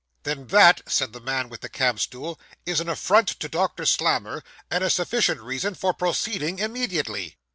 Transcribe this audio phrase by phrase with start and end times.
[0.23, 4.43] 'Then, that,' said the man with the camp stool, 'is an affront to Doctor Slammer,
[4.71, 7.37] and a sufficient reason for proceeding immediately.